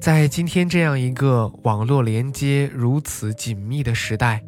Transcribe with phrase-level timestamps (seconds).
[0.00, 4.42] 在今天这样一个网络连接如此紧密的时代，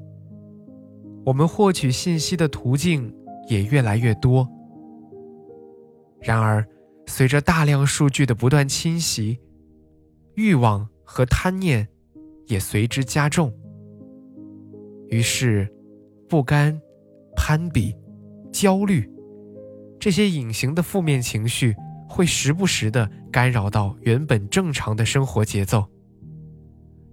[1.26, 3.14] 我们获取信息的途径
[3.48, 4.48] 也越来越多。
[6.22, 6.66] 然而，
[7.06, 9.38] 随着大量数据的不断侵袭，
[10.36, 11.86] 欲望和贪念
[12.46, 13.52] 也随之加重。
[15.08, 15.70] 于是，
[16.30, 16.80] 不甘、
[17.36, 17.94] 攀比、
[18.50, 19.06] 焦虑
[20.00, 21.76] 这些隐形的负面情绪。
[22.12, 25.82] 会时不时的干扰到原本正常的生活节奏，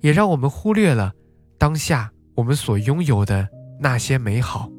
[0.02, 1.14] 也让我们忽略了
[1.58, 3.48] 当下我们所拥有的
[3.80, 4.70] 那些美好。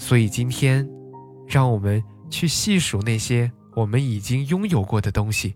[0.00, 0.84] 所以今天，
[1.46, 5.54] 让我们去细数那些我们已经拥有过的东西，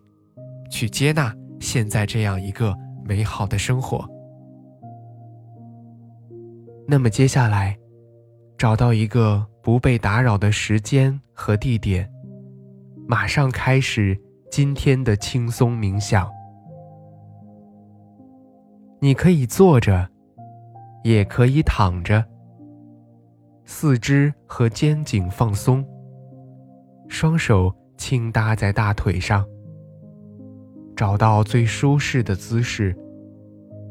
[0.70, 4.08] 去接纳现在这样一个美好的生活。
[6.86, 7.76] 那么接下来，
[8.56, 12.08] 找到一个不被打扰的时间和地点。
[13.06, 14.18] 马上开始
[14.50, 16.26] 今天的轻松冥想。
[18.98, 20.08] 你可以坐着，
[21.02, 22.24] 也可以躺着。
[23.66, 25.84] 四肢和肩颈放松，
[27.06, 29.44] 双手轻搭在大腿上。
[30.96, 32.96] 找到最舒适的姿势，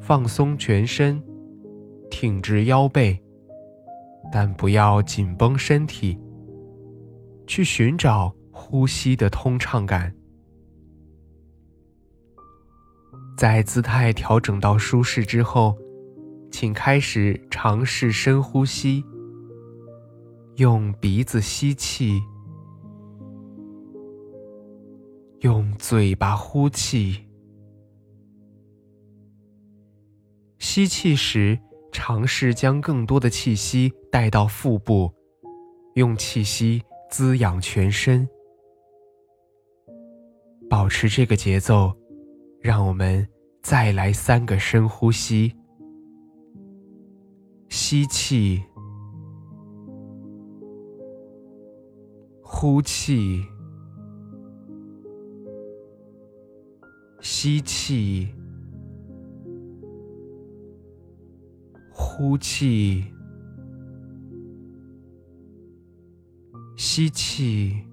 [0.02, 1.22] 放松全身，
[2.10, 3.22] 挺直腰背，
[4.32, 6.20] 但不要紧绷身体。
[7.46, 8.34] 去寻找。
[8.74, 10.12] 呼吸的通畅感，
[13.38, 15.78] 在姿态调整到舒适之后，
[16.52, 19.04] 请开始尝试深呼吸。
[20.56, 22.20] 用鼻子吸气，
[25.42, 27.28] 用嘴巴呼气。
[30.58, 31.60] 吸气时，
[31.92, 35.14] 尝试将更多的气息带到腹部，
[35.94, 36.82] 用气息
[37.12, 38.28] 滋养全身。
[40.74, 41.96] 保持这个节奏，
[42.60, 43.28] 让我们
[43.62, 45.54] 再来三个深呼吸。
[47.70, 48.60] 吸气，
[52.42, 53.44] 呼气，
[57.22, 58.28] 吸气，
[61.92, 63.06] 呼气，
[66.76, 67.93] 吸气。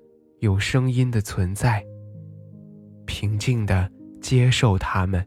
[0.41, 1.85] 有声音的存在，
[3.05, 3.87] 平静的
[4.19, 5.23] 接受它们，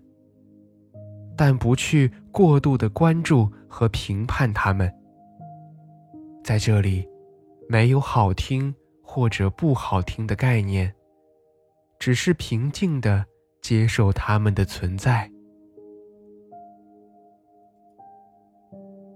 [1.37, 4.93] 但不去过度的关注和评判它们。
[6.43, 7.09] 在这里，
[7.69, 8.75] 没有好听
[9.05, 10.93] 或者不好听的概念，
[12.01, 13.25] 只是平静的
[13.63, 15.31] 接受它们的存在。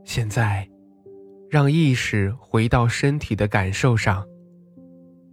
[0.04, 0.64] 现在，
[1.50, 4.24] 让意识回到身体的感受上。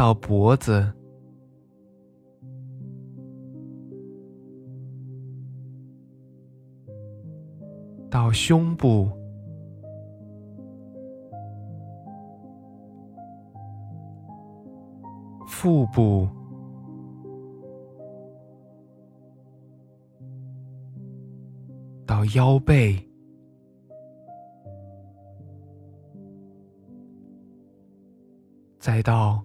[0.00, 0.90] 到脖子，
[8.08, 9.10] 到胸部，
[15.46, 16.26] 腹部，
[22.06, 23.06] 到腰背。
[28.78, 29.44] 再到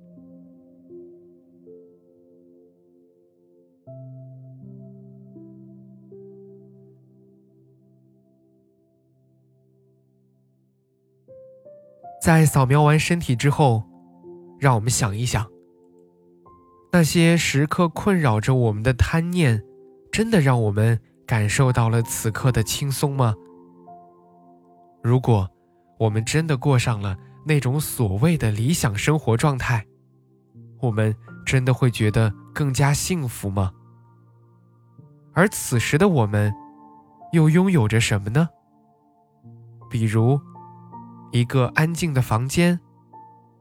[12.21, 13.83] 在扫描完身体之后，
[14.59, 15.49] 让我们想一想：
[16.91, 19.63] 那些时刻困扰着我们的贪念，
[20.11, 23.33] 真的让我们感受到了此刻的轻松吗？
[25.01, 25.49] 如果
[25.97, 29.83] 我们真的过上了那种所谓的理想生活状态，
[30.79, 33.71] 我们真的会觉得更加幸福吗？
[35.33, 36.53] 而此时的我们，
[37.31, 38.47] 又拥有着什么呢？
[39.89, 40.39] 比如。
[41.31, 42.79] 一个安静的房间，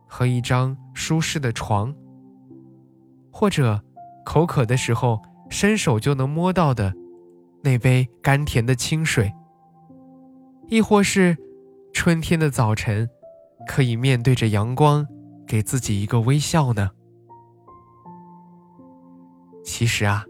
[0.07, 1.95] 和一张舒适的床，
[3.31, 3.81] 或者
[4.25, 6.93] 口渴的时候伸手就能摸到的
[7.63, 9.33] 那杯甘甜的清水，
[10.67, 11.37] 亦或是
[11.93, 13.09] 春天的早晨，
[13.69, 15.07] 可以面对着阳光
[15.47, 16.91] 给自己一个微笑呢？
[19.65, 20.25] 其实啊，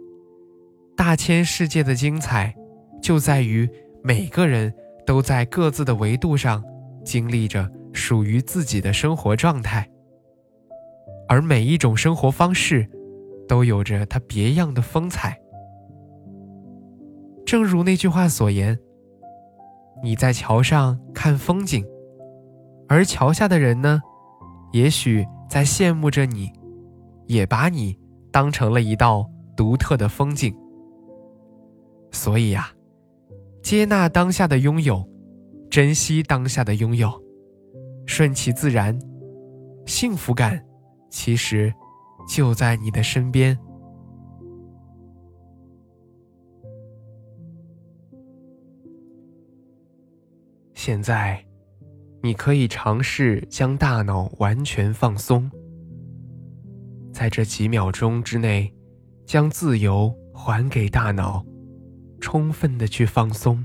[0.96, 2.54] 大千世界的精彩
[3.00, 3.66] 就在于
[4.02, 4.74] 每个人
[5.06, 6.62] 都在各自的维度上。
[7.10, 9.90] 经历着属于自己的生活状态，
[11.26, 12.88] 而每一种生活方式
[13.48, 15.36] 都有着它别样的风采。
[17.44, 18.78] 正如那句话所言
[20.04, 21.84] ：“你在桥上看风景，
[22.88, 24.00] 而桥下的人呢，
[24.72, 26.48] 也许在羡慕着你，
[27.26, 27.98] 也把你
[28.30, 30.56] 当成了一道独特的风景。”
[32.12, 32.68] 所以呀，
[33.64, 35.04] 接纳当下的拥有。
[35.70, 37.08] 珍惜当下的拥有，
[38.04, 38.98] 顺其自然，
[39.86, 40.60] 幸福感
[41.08, 41.72] 其实
[42.28, 43.56] 就在你的身边。
[50.74, 51.46] 现在，
[52.20, 55.48] 你可以尝试将大脑完全放松，
[57.12, 58.74] 在这几秒钟之内，
[59.24, 61.46] 将自由还给大脑，
[62.20, 63.64] 充分的去放松。